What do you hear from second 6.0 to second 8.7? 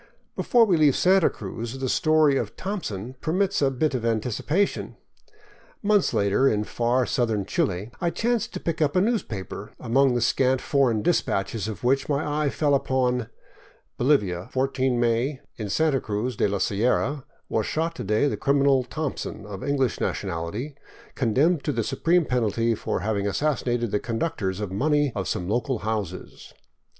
later, in far southern Chile, I chanced to